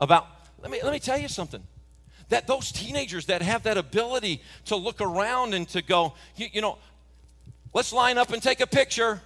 [0.00, 0.26] about,
[0.60, 1.62] let me, let me tell you something.
[2.28, 6.60] That those teenagers that have that ability to look around and to go, you, you
[6.60, 6.78] know,
[7.72, 9.20] let's line up and take a picture.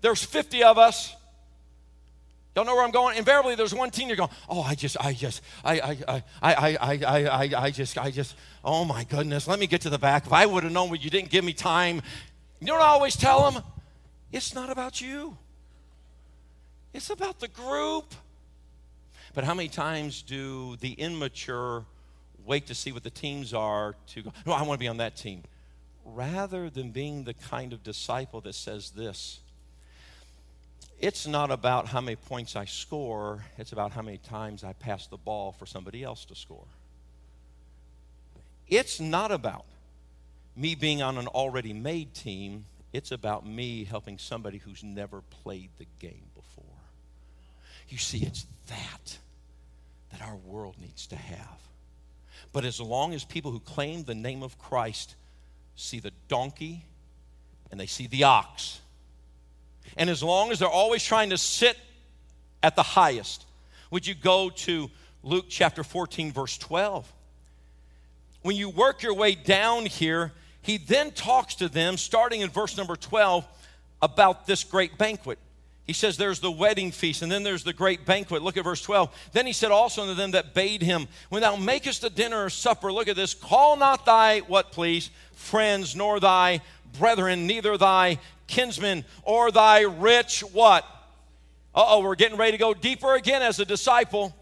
[0.00, 1.14] There's 50 of us.
[2.54, 3.18] Don't know where I'm going.
[3.18, 6.54] Invariably, there's one teen you're going, oh, I just, I just, I, I, I, I,
[6.54, 9.98] I, I, I, I just, I just, oh my goodness, let me get to the
[9.98, 10.26] back.
[10.26, 12.00] If I would have known what you didn't give me time,
[12.66, 13.62] you I always tell them?
[14.32, 15.36] It's not about you,
[16.92, 18.14] it's about the group.
[19.34, 21.84] But how many times do the immature
[22.46, 24.98] wait to see what the teams are to go, no, I want to be on
[24.98, 25.42] that team?
[26.04, 29.40] Rather than being the kind of disciple that says this,
[31.00, 35.08] it's not about how many points I score, it's about how many times I pass
[35.08, 36.66] the ball for somebody else to score.
[38.68, 39.64] It's not about
[40.56, 45.70] me being on an already made team, it's about me helping somebody who's never played
[45.78, 46.64] the game before.
[47.88, 49.18] You see, it's that
[50.12, 51.58] that our world needs to have.
[52.52, 55.16] But as long as people who claim the name of Christ
[55.74, 56.84] see the donkey
[57.70, 58.80] and they see the ox,
[59.96, 61.76] and as long as they're always trying to sit
[62.62, 63.44] at the highest,
[63.90, 64.88] would you go to
[65.24, 67.12] Luke chapter 14, verse 12?
[68.42, 70.32] When you work your way down here,
[70.64, 73.46] he then talks to them, starting in verse number 12,
[74.00, 75.38] about this great banquet.
[75.86, 78.42] He says there's the wedding feast, and then there's the great banquet.
[78.42, 79.14] Look at verse 12.
[79.32, 82.50] Then he said also unto them that bade him, When thou makest a dinner or
[82.50, 86.62] supper, look at this, call not thy, what please, friends, nor thy
[86.98, 90.84] brethren, neither thy kinsmen, or thy rich, what?
[91.74, 94.34] Uh oh, we're getting ready to go deeper again as a disciple.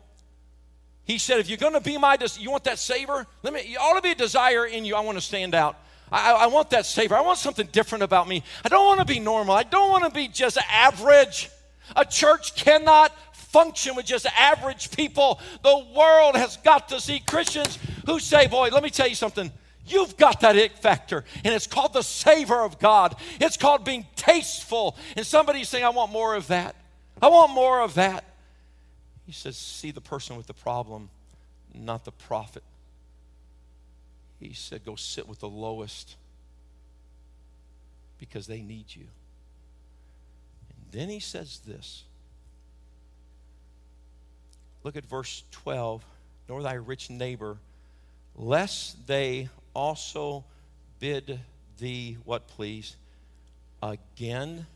[1.04, 3.26] He said, if you're going to be my, you want that savor?
[3.42, 4.94] Let me, you ought to be a desire in you.
[4.94, 5.76] I want to stand out.
[6.12, 7.16] I, I want that savor.
[7.16, 8.42] I want something different about me.
[8.64, 9.54] I don't want to be normal.
[9.54, 11.50] I don't want to be just average.
[11.96, 15.40] A church cannot function with just average people.
[15.62, 19.50] The world has got to see Christians who say, Boy, let me tell you something.
[19.86, 23.16] You've got that it factor, and it's called the savor of God.
[23.40, 24.96] It's called being tasteful.
[25.16, 26.76] And somebody's saying, I want more of that.
[27.20, 28.24] I want more of that.
[29.26, 31.10] He says, See the person with the problem,
[31.74, 32.62] not the profit
[34.42, 36.16] he said, Go sit with the lowest
[38.18, 39.06] because they need you.
[40.70, 42.04] And then he says this.
[44.84, 46.04] Look at verse 12.
[46.48, 47.56] Nor thy rich neighbor,
[48.34, 50.44] lest they also
[50.98, 51.38] bid
[51.78, 52.96] thee what please?
[53.82, 54.66] Again,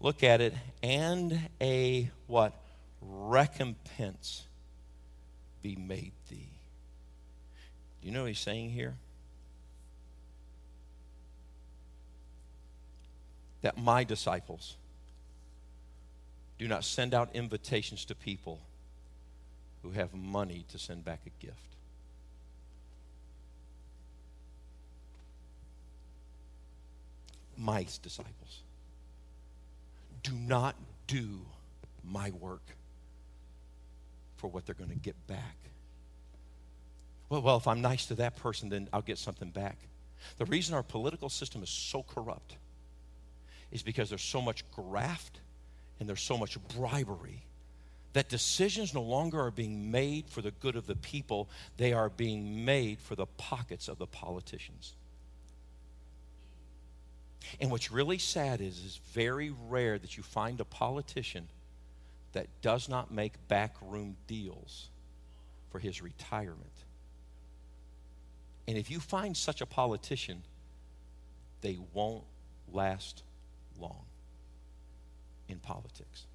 [0.00, 2.52] look at it, and a what?
[3.00, 4.46] Recompense
[5.62, 6.55] be made thee.
[8.06, 8.94] You know what he's saying here?
[13.62, 14.76] That my disciples
[16.56, 18.60] do not send out invitations to people
[19.82, 21.58] who have money to send back a gift.
[27.58, 28.60] My disciples
[30.22, 30.76] do not
[31.08, 31.40] do
[32.04, 32.62] my work
[34.36, 35.56] for what they're going to get back.
[37.28, 39.78] Well, well, if I'm nice to that person, then I'll get something back.
[40.38, 42.56] The reason our political system is so corrupt
[43.70, 45.40] is because there's so much graft
[45.98, 47.42] and there's so much bribery
[48.12, 52.08] that decisions no longer are being made for the good of the people, they are
[52.08, 54.94] being made for the pockets of the politicians.
[57.60, 61.48] And what's really sad is it's very rare that you find a politician
[62.32, 64.88] that does not make backroom deals
[65.70, 66.85] for his retirement.
[68.68, 70.42] And if you find such a politician,
[71.60, 72.24] they won't
[72.72, 73.22] last
[73.78, 74.04] long
[75.48, 76.26] in politics.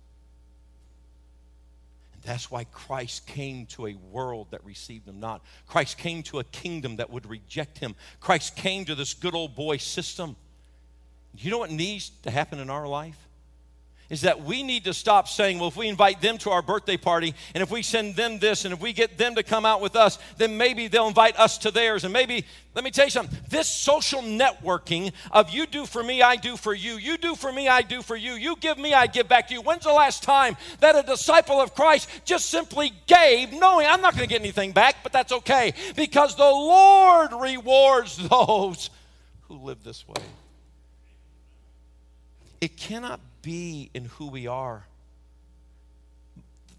[2.13, 5.41] And that's why Christ came to a world that received him not.
[5.67, 7.95] Christ came to a kingdom that would reject him.
[8.19, 10.35] Christ came to this good old boy system.
[11.37, 13.27] You know what needs to happen in our life?
[14.11, 16.97] Is that we need to stop saying, well, if we invite them to our birthday
[16.97, 19.79] party, and if we send them this, and if we get them to come out
[19.79, 22.03] with us, then maybe they'll invite us to theirs.
[22.03, 22.45] And maybe,
[22.75, 26.57] let me tell you something this social networking of you do for me, I do
[26.57, 29.29] for you, you do for me, I do for you, you give me, I give
[29.29, 29.61] back to you.
[29.61, 34.13] When's the last time that a disciple of Christ just simply gave, knowing I'm not
[34.13, 38.89] going to get anything back, but that's okay, because the Lord rewards those
[39.47, 40.21] who live this way?
[42.59, 44.85] It cannot be in who we are.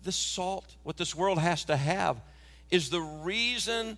[0.05, 2.16] The salt, what this world has to have,
[2.70, 3.96] is the reason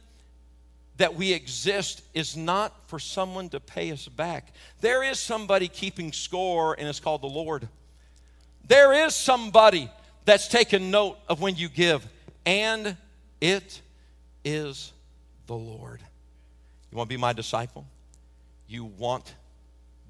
[0.96, 4.53] that we exist is not for someone to pay us back.
[4.81, 7.68] There is somebody keeping score, and it's called the Lord.
[8.66, 9.90] There is somebody
[10.24, 12.07] that's taken note of when you give,
[12.46, 12.96] and
[13.40, 13.81] it
[14.44, 14.92] is
[15.46, 16.00] the Lord.
[16.90, 17.87] You want to be my disciple?
[18.68, 19.35] You want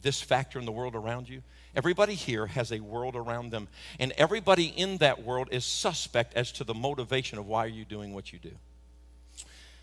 [0.02, 1.42] this factor in the world around you?
[1.76, 6.52] Everybody here has a world around them, and everybody in that world is suspect as
[6.52, 8.52] to the motivation of why are you doing what you do.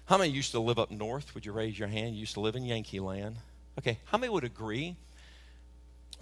[0.05, 1.33] How many used to live up north?
[1.35, 2.15] Would you raise your hand?
[2.15, 3.37] You used to live in Yankee land.
[3.77, 4.95] Okay, how many would agree?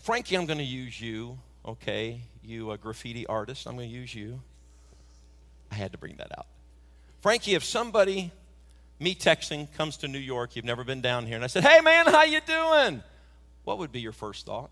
[0.02, 2.22] Frankie, I'm going to use you, okay?
[2.44, 4.40] You a graffiti artist, I'm going to use you.
[5.72, 6.48] I had to bring that out.
[7.22, 8.32] Frankie, if somebody,
[9.00, 11.82] me texting, comes to New York, you've never been down here, and I said, hey
[11.82, 13.04] man, how you doing?
[13.66, 14.72] What would be your first thought?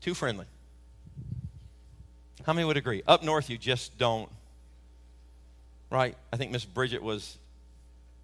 [0.00, 0.46] Too friendly.
[2.44, 3.02] How many would agree?
[3.06, 4.30] Up north, you just don't.
[5.90, 6.16] Right?
[6.32, 7.36] I think Miss Bridget was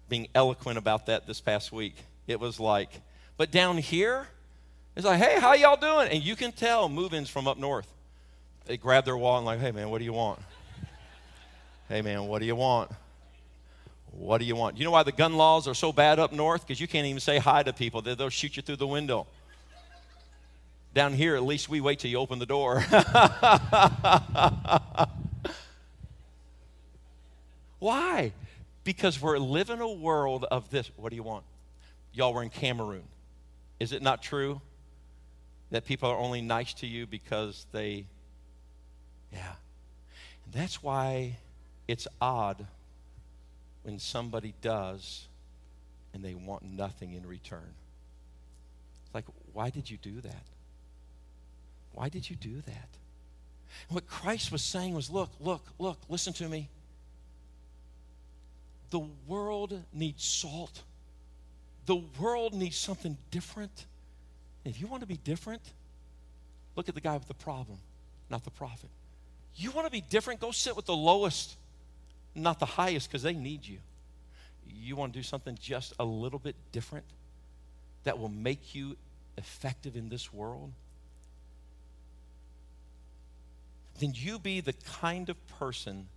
[0.09, 1.95] being eloquent about that this past week.
[2.27, 2.89] It was like,
[3.37, 4.27] but down here,
[4.95, 6.09] it's like, hey, how y'all doing?
[6.09, 7.87] And you can tell move-ins from up north.
[8.65, 10.39] They grab their wall and like, hey man, what do you want?
[11.89, 12.91] hey man, what do you want?
[14.11, 14.77] What do you want?
[14.77, 16.65] You know why the gun laws are so bad up north?
[16.65, 18.01] Because you can't even say hi to people.
[18.01, 19.27] They'll shoot you through the window.
[20.95, 22.79] Down here, at least we wait till you open the door.
[27.79, 28.31] Why?
[28.85, 30.89] Because we're living a world of this.
[30.95, 31.43] What do you want?
[32.13, 33.03] Y'all were in Cameroon.
[33.77, 34.61] Is it not true
[35.69, 38.05] that people are only nice to you because they,
[39.33, 39.55] yeah.
[40.45, 41.39] And that's why
[41.89, 42.65] it's odd
[43.83, 45.27] when somebody does
[46.13, 47.73] and they want nothing in return.
[49.05, 50.43] It's like, why did you do that?
[51.95, 52.89] Why did you do that?
[53.89, 56.69] What Christ was saying was look, look, look, listen to me.
[58.89, 60.83] The world needs salt.
[61.85, 63.85] The world needs something different.
[64.65, 65.61] If you want to be different,
[66.75, 67.77] look at the guy with the problem,
[68.29, 68.89] not the prophet.
[69.55, 70.41] You want to be different?
[70.41, 71.55] Go sit with the lowest,
[72.33, 73.77] not the highest, because they need you.
[74.67, 77.05] You want to do something just a little bit different
[78.03, 78.97] that will make you
[79.37, 80.71] effective in this world?
[83.99, 86.07] Then you be the kind of person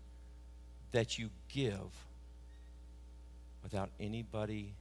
[0.92, 1.78] that you give
[3.62, 4.74] without anybody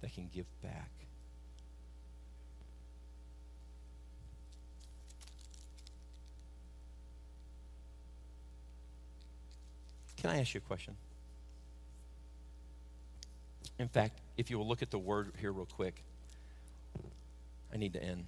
[0.00, 0.88] that can give back.
[10.20, 10.94] Can I ask you a question?
[13.78, 16.02] In fact, if you will look at the word here real quick,
[17.72, 18.26] I need to end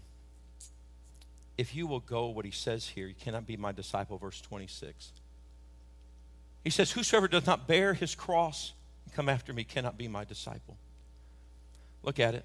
[1.63, 5.13] if you will go, what he says here, you cannot be my disciple, verse 26.
[6.65, 8.73] He says, Whosoever does not bear his cross
[9.05, 10.77] and come after me cannot be my disciple.
[12.03, 12.45] Look at it.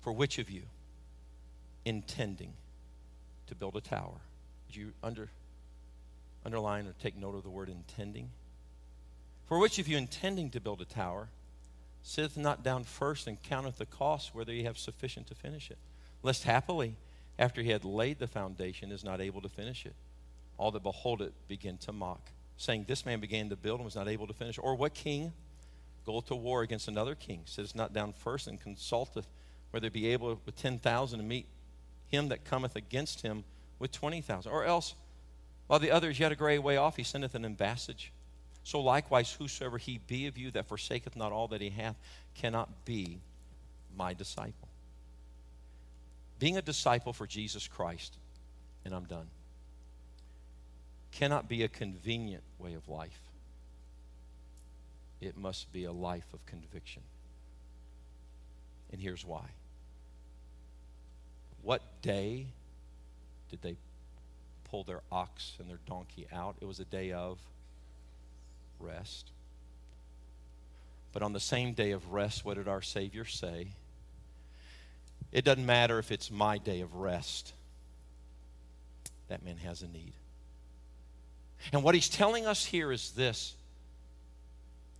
[0.00, 0.62] For which of you
[1.84, 2.54] intending
[3.46, 4.18] to build a tower?
[4.66, 5.28] Did you under,
[6.44, 8.28] underline or take note of the word intending?
[9.46, 11.28] For which of you intending to build a tower
[12.02, 15.78] sitteth not down first and counteth the cost whether ye have sufficient to finish it?
[16.24, 16.96] Lest happily
[17.38, 19.94] after he had laid the foundation, is not able to finish it.
[20.58, 23.96] All that behold it begin to mock, saying, This man began to build and was
[23.96, 24.58] not able to finish.
[24.58, 25.32] Or what king
[26.04, 29.26] goeth to war against another king, sitteth not down first and consulteth
[29.70, 31.46] whether be able with 10,000 to meet
[32.08, 33.44] him that cometh against him
[33.78, 34.50] with 20,000?
[34.50, 34.94] Or else,
[35.66, 38.10] while the other is yet a great way off, he sendeth an ambassage.
[38.64, 41.96] So likewise, whosoever he be of you that forsaketh not all that he hath
[42.34, 43.20] cannot be
[43.96, 44.68] my disciple.
[46.42, 48.18] Being a disciple for Jesus Christ,
[48.84, 49.28] and I'm done,
[51.12, 53.20] cannot be a convenient way of life.
[55.20, 57.02] It must be a life of conviction.
[58.90, 59.44] And here's why.
[61.62, 62.46] What day
[63.48, 63.76] did they
[64.68, 66.56] pull their ox and their donkey out?
[66.60, 67.38] It was a day of
[68.80, 69.30] rest.
[71.12, 73.68] But on the same day of rest, what did our Savior say?
[75.32, 77.54] It doesn't matter if it's my day of rest.
[79.28, 80.12] That man has a need.
[81.72, 83.54] And what he's telling us here is this.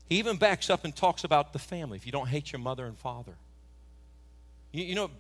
[0.09, 1.97] He even backs up and talks about the family.
[1.97, 3.35] If you don't hate your mother and father,
[4.71, 5.11] you, you know,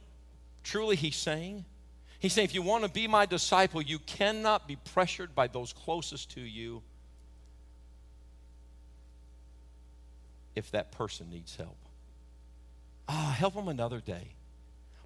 [0.62, 1.64] truly he's saying,
[2.18, 5.72] he's saying, if you want to be my disciple, you cannot be pressured by those
[5.72, 6.82] closest to you
[10.54, 11.76] if that person needs help.
[13.08, 14.28] Ah, help them another day.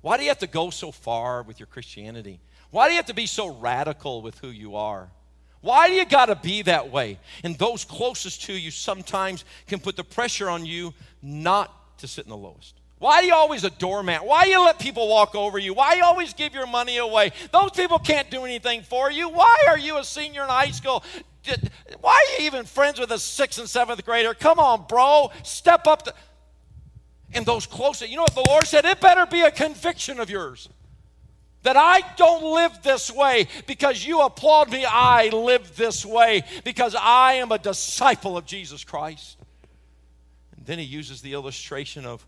[0.06, 2.38] Why do you have to go so far with your Christianity?
[2.70, 5.10] Why do you have to be so radical with who you are?
[5.62, 7.18] Why do you got to be that way?
[7.42, 12.24] And those closest to you sometimes can put the pressure on you not to sit
[12.24, 12.76] in the lowest.
[13.00, 14.24] Why are you always a doormat?
[14.24, 15.74] Why do you let people walk over you?
[15.74, 17.32] Why you always give your money away?
[17.50, 19.28] Those people can't do anything for you.
[19.28, 21.02] Why are you a senior in high school?
[22.00, 24.34] Why are you even friends with a sixth and seventh grader?
[24.34, 25.32] Come on, bro.
[25.42, 26.14] Step up to
[27.34, 28.10] and those closest.
[28.10, 28.84] You know what the Lord said?
[28.84, 30.68] It better be a conviction of yours
[31.66, 34.84] that I don't live this way because you applaud me.
[34.84, 39.36] I live this way because I am a disciple of Jesus Christ.
[40.56, 42.24] And then he uses the illustration of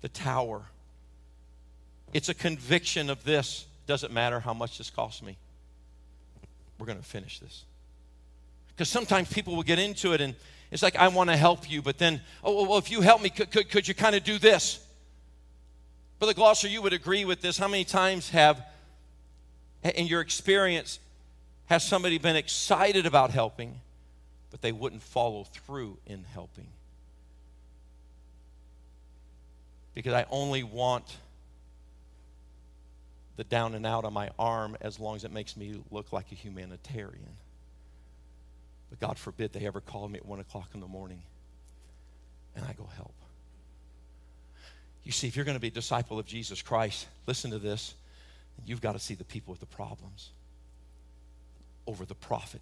[0.00, 0.62] the tower.
[2.12, 3.66] It's a conviction of this.
[3.86, 5.36] Doesn't matter how much this costs me.
[6.78, 7.64] We're going to finish this.
[8.70, 10.34] Because sometimes people will get into it and
[10.72, 13.28] it's like, I want to help you, but then, oh, well, if you help me,
[13.28, 14.82] could, could, could you kind of do this?
[16.18, 17.58] Brother Glosser, you would agree with this.
[17.58, 18.64] How many times have,
[19.82, 20.98] in your experience,
[21.66, 23.80] has somebody been excited about helping,
[24.50, 26.68] but they wouldn't follow through in helping?
[29.92, 31.04] Because I only want
[33.36, 36.32] the down and out on my arm as long as it makes me look like
[36.32, 37.36] a humanitarian.
[38.92, 41.22] But God forbid they ever call me at one o'clock in the morning
[42.54, 43.14] and I go help.
[45.02, 47.94] You see, if you're going to be a disciple of Jesus Christ, listen to this.
[48.66, 50.28] You've got to see the people with the problems
[51.86, 52.60] over the prophet.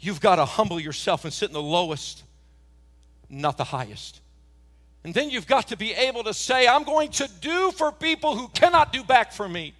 [0.00, 2.24] You've got to humble yourself and sit in the lowest,
[3.28, 4.22] not the highest.
[5.04, 8.36] And then you've got to be able to say, I'm going to do for people
[8.36, 9.74] who cannot do back for me.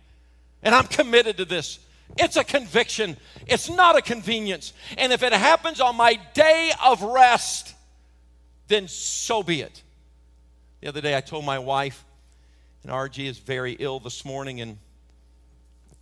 [0.63, 1.79] And I'm committed to this.
[2.19, 4.73] It's a conviction, it's not a convenience.
[4.97, 7.75] And if it happens on my day of rest,
[8.69, 9.83] then so be it.
[10.81, 12.05] The other day I told my wife,
[12.83, 14.79] and RG is very ill this morning, and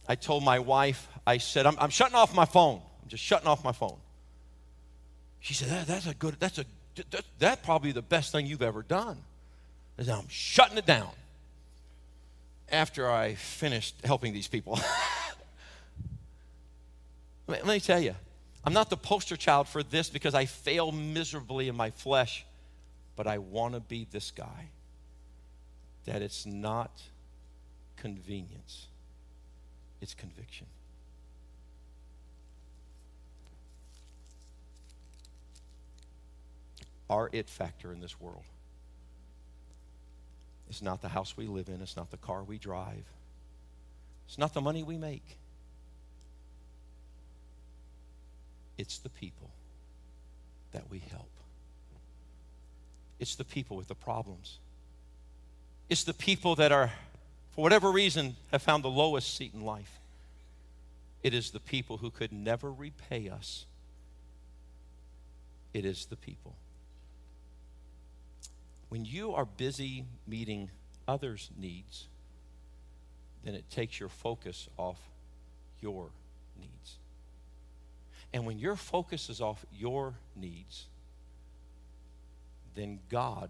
[0.09, 2.81] I told my wife, I said, I'm, I'm shutting off my phone.
[3.03, 3.97] I'm just shutting off my phone.
[5.41, 6.65] She said, that, That's a good, that's a,
[7.11, 9.19] that, that's probably the best thing you've ever done.
[9.99, 11.11] I said, I'm shutting it down
[12.71, 14.79] after I finished helping these people.
[17.47, 18.15] Let me tell you,
[18.65, 22.47] I'm not the poster child for this because I fail miserably in my flesh,
[23.17, 24.71] but I want to be this guy.
[26.07, 27.03] That it's not
[27.97, 28.87] convenience,
[30.01, 30.67] it's conviction.
[37.11, 38.45] Our it factor in this world.
[40.71, 43.05] It's not the house we live in, it's not the car we drive,
[44.27, 45.37] it's not the money we make.
[48.77, 49.51] It's the people
[50.73, 51.31] that we help.
[53.19, 54.59] It's the people with the problems.
[55.89, 56.93] It's the people that are,
[57.51, 60.01] for whatever reason, have found the lowest seat in life.
[61.23, 63.67] It is the people who could never repay us.
[65.73, 66.57] It is the people.
[68.89, 70.71] When you are busy meeting
[71.09, 72.09] others' needs,
[73.45, 74.99] then it takes your focus off
[75.81, 76.11] your
[76.59, 76.99] needs.
[78.35, 80.87] And when your focus is off your needs,
[82.75, 83.49] then God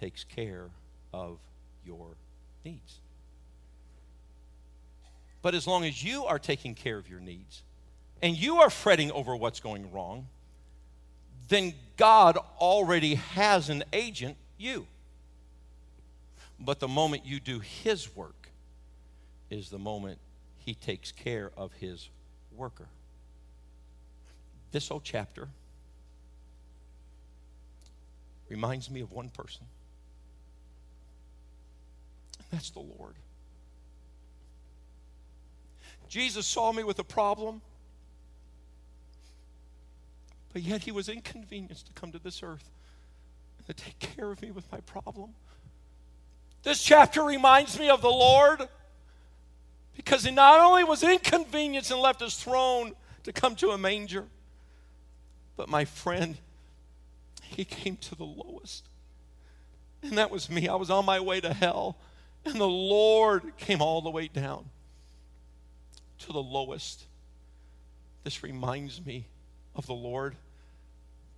[0.00, 0.68] takes care
[1.14, 1.38] of
[1.86, 2.16] your
[2.64, 2.98] needs.
[5.42, 7.62] But as long as you are taking care of your needs
[8.20, 10.26] and you are fretting over what's going wrong,
[11.48, 14.88] then God already has an agent, you.
[16.58, 18.48] But the moment you do His work
[19.50, 20.18] is the moment
[20.58, 22.08] He takes care of His
[22.56, 22.88] worker
[24.76, 25.48] this whole chapter
[28.50, 29.62] reminds me of one person.
[32.36, 33.14] And that's the Lord.
[36.10, 37.62] Jesus saw me with a problem,
[40.52, 42.68] but yet he was inconvenienced to come to this earth
[43.56, 45.30] and to take care of me with my problem.
[46.64, 48.68] This chapter reminds me of the Lord
[49.96, 54.26] because he not only was inconvenienced and left his throne to come to a manger,
[55.56, 56.36] but my friend,
[57.42, 58.88] he came to the lowest.
[60.02, 60.68] And that was me.
[60.68, 61.96] I was on my way to hell.
[62.44, 64.66] And the Lord came all the way down
[66.20, 67.04] to the lowest.
[68.22, 69.26] This reminds me
[69.74, 70.36] of the Lord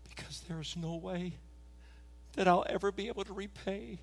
[0.09, 1.35] because there is no way
[2.35, 3.99] that I'll ever be able to repay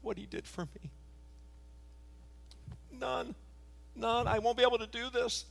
[0.00, 0.90] what he did for me.
[2.90, 3.34] None.
[3.94, 4.26] None.
[4.26, 5.44] I won't be able to do this.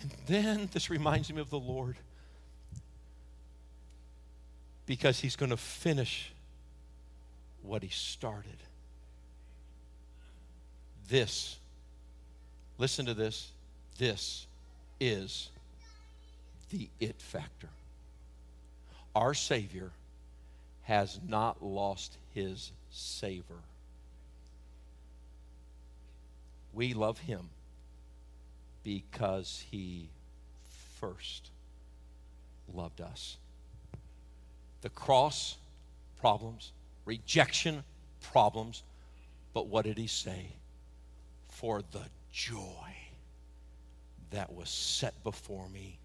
[0.00, 1.96] And then this reminds me of the Lord
[4.86, 6.32] because he's going to finish
[7.62, 8.56] what he started.
[11.08, 11.58] This,
[12.78, 13.50] listen to this,
[13.98, 14.46] this
[15.00, 15.48] is
[16.70, 17.68] the it factor.
[19.14, 19.90] Our Savior
[20.82, 23.60] has not lost his savor.
[26.72, 27.48] We love him
[28.84, 30.08] because he
[31.00, 31.50] first
[32.72, 33.36] loved us.
[34.82, 35.56] The cross,
[36.20, 36.72] problems,
[37.04, 37.82] rejection,
[38.20, 38.82] problems,
[39.52, 40.46] but what did he say?
[41.48, 42.60] For the joy
[44.30, 45.98] that was set before me,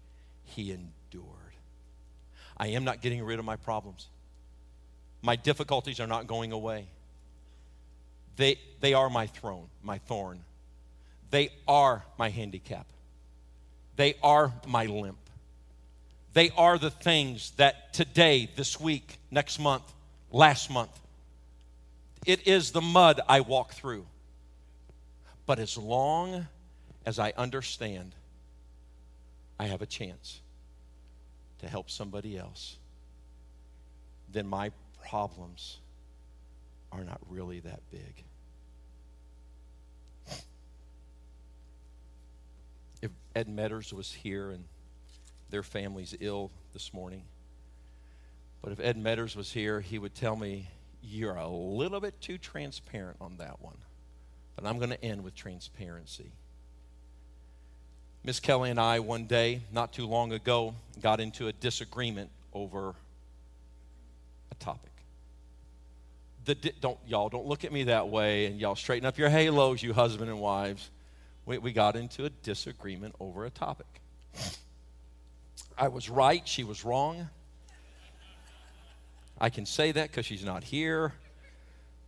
[0.44, 1.26] he endured.
[2.56, 4.08] I am not getting rid of my problems.
[5.22, 6.86] My difficulties are not going away.
[8.36, 10.40] They, they are my throne, my thorn.
[11.30, 12.86] They are my handicap.
[13.96, 15.18] They are my limp.
[16.32, 19.84] They are the things that today, this week, next month,
[20.30, 20.90] last month,
[22.26, 24.06] it is the mud I walk through.
[25.46, 26.46] But as long
[27.04, 28.14] as I understand
[29.58, 30.40] I have a chance
[31.58, 32.76] to help somebody else,
[34.32, 34.70] then my
[35.08, 35.78] problems
[36.92, 38.24] are not really that big.
[43.02, 44.64] If Ed Metters was here and
[45.50, 47.22] their family's ill this morning,
[48.62, 50.68] but if Ed Metters was here, he would tell me,
[51.02, 53.78] You're a little bit too transparent on that one.
[54.56, 56.32] But I'm going to end with transparency.
[58.22, 62.94] Miss Kelly and I, one day, not too long ago, got into a disagreement over
[64.50, 64.90] a topic.
[66.44, 69.30] The di- don't y'all don't look at me that way, and y'all straighten up your
[69.30, 70.90] halos, you husband and wives.
[71.50, 74.00] We, we got into a disagreement over a topic.
[75.76, 77.28] I was right, she was wrong.
[79.40, 81.12] I can say that because she's not here.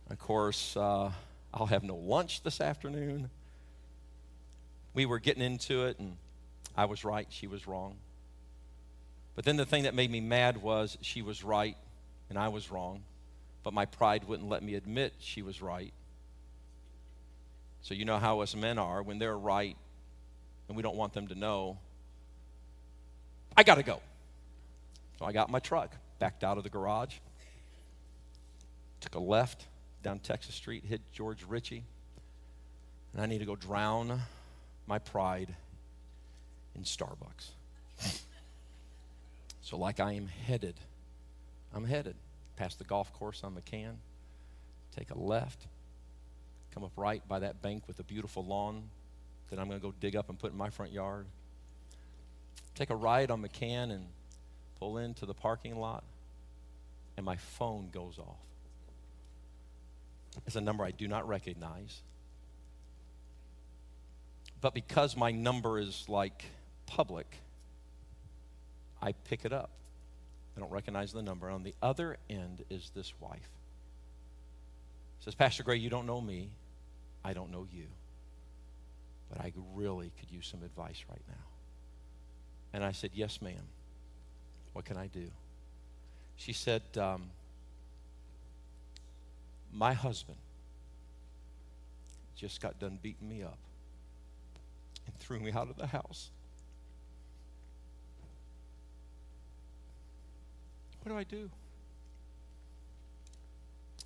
[0.09, 1.11] Of course, uh,
[1.53, 3.29] I'll have no lunch this afternoon.
[4.93, 6.15] We were getting into it, and
[6.77, 7.97] I was right, she was wrong.
[9.35, 11.75] But then the thing that made me mad was she was right
[12.29, 13.03] and I was wrong,
[13.61, 15.91] but my pride wouldn't let me admit she was right.
[17.83, 19.75] So, you know how us men are when they're right
[20.67, 21.77] and we don't want them to know,
[23.55, 24.01] I got to go.
[25.19, 27.15] So I got my truck, backed out of the garage,
[29.01, 29.67] took a left
[30.01, 31.83] down Texas Street, hit George Richey,
[33.13, 34.21] and I need to go drown
[34.87, 35.53] my pride
[36.75, 37.49] in Starbucks.
[39.61, 40.75] so, like I am headed,
[41.73, 42.15] I'm headed
[42.55, 43.95] past the golf course on McCann,
[44.95, 45.67] take a left,
[46.73, 48.83] come up right by that bank with a beautiful lawn
[49.49, 51.27] that I'm going to go dig up and put in my front yard.
[52.75, 54.07] Take a ride on McCann and
[54.79, 56.03] pull into the parking lot,
[57.15, 58.37] and my phone goes off.
[60.47, 62.01] It's a number I do not recognize.
[64.59, 66.45] But because my number is like
[66.87, 67.27] public,
[69.01, 69.69] I pick it up.
[70.55, 71.49] I don't recognize the number.
[71.49, 73.49] On the other end is this wife.
[75.19, 76.49] Says, Pastor Gray, you don't know me.
[77.23, 77.85] I don't know you.
[79.29, 81.45] But I really could use some advice right now.
[82.73, 83.67] And I said, Yes, ma'am.
[84.73, 85.27] What can I do?
[86.35, 87.29] She said, um,
[89.71, 90.37] My husband
[92.35, 93.59] just got done beating me up
[95.05, 96.29] and threw me out of the house.
[101.01, 101.49] What do I do?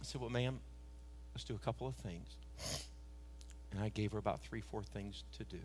[0.02, 0.60] I said, Well, ma'am,
[1.34, 2.28] let's do a couple of things.
[3.72, 5.60] And I gave her about three, four things to do.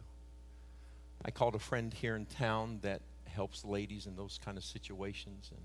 [1.24, 5.50] I called a friend here in town that helps ladies in those kind of situations
[5.50, 5.60] and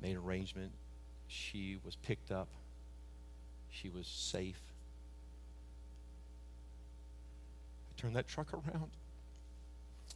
[0.00, 0.72] made an arrangement.
[1.28, 2.48] She was picked up,
[3.70, 4.60] she was safe.
[7.90, 8.90] I turned that truck around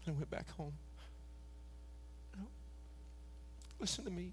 [0.06, 0.74] and went back home.
[3.80, 4.32] Listen to me.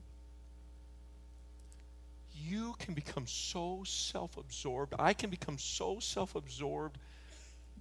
[2.45, 4.93] You can become so self absorbed.
[4.99, 6.97] I can become so self absorbed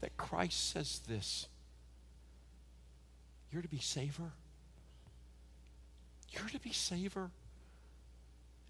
[0.00, 1.48] that Christ says this
[3.52, 4.32] You're to be savor.
[6.30, 7.30] You're to be savor.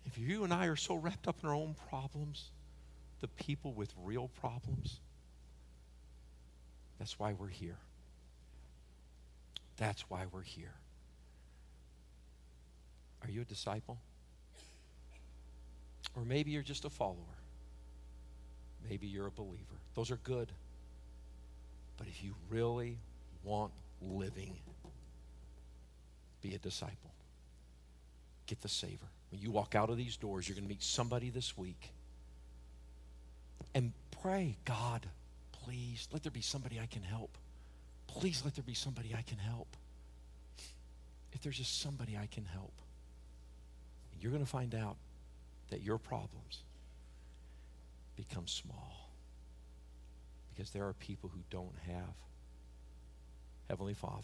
[0.05, 2.51] If you and I are so wrapped up in our own problems,
[3.21, 5.01] the people with real problems,
[6.99, 7.79] that's why we're here.
[9.77, 10.75] That's why we're here.
[13.23, 13.99] Are you a disciple?
[16.15, 17.17] Or maybe you're just a follower.
[18.89, 19.81] Maybe you're a believer.
[19.95, 20.51] Those are good.
[21.97, 22.99] But if you really
[23.43, 24.57] want living,
[26.43, 27.11] be a disciple.
[28.47, 29.07] Get the savor.
[29.31, 31.91] When you walk out of these doors, you're going to meet somebody this week.
[33.75, 33.93] And
[34.23, 35.07] pray, God,
[35.65, 37.37] please let there be somebody I can help.
[38.07, 39.77] Please let there be somebody I can help.
[41.33, 42.73] If there's just somebody I can help
[44.21, 44.97] you're going to find out
[45.71, 46.63] that your problems
[48.17, 49.11] become small
[50.55, 52.15] because there are people who don't have
[53.69, 54.23] Heavenly Father.